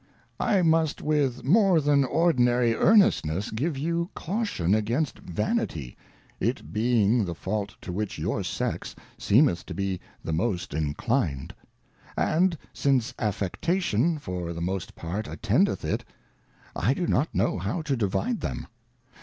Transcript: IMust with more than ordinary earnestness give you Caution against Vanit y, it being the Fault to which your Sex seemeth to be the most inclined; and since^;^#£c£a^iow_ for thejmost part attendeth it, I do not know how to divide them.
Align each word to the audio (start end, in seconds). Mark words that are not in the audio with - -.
IMust 0.39 1.03
with 1.03 1.43
more 1.43 1.79
than 1.79 2.03
ordinary 2.03 2.73
earnestness 2.73 3.51
give 3.51 3.77
you 3.77 4.09
Caution 4.15 4.73
against 4.73 5.23
Vanit 5.23 5.75
y, 5.75 5.95
it 6.39 6.73
being 6.73 7.23
the 7.23 7.35
Fault 7.35 7.75
to 7.81 7.91
which 7.91 8.17
your 8.17 8.41
Sex 8.41 8.95
seemeth 9.19 9.63
to 9.67 9.75
be 9.75 9.99
the 10.23 10.33
most 10.33 10.73
inclined; 10.73 11.53
and 12.17 12.57
since^;^#£c£a^iow_ 12.73 14.19
for 14.19 14.51
thejmost 14.53 14.95
part 14.95 15.27
attendeth 15.27 15.85
it, 15.85 16.03
I 16.75 16.95
do 16.95 17.05
not 17.05 17.35
know 17.35 17.59
how 17.59 17.83
to 17.83 17.95
divide 17.95 18.39
them. 18.39 18.65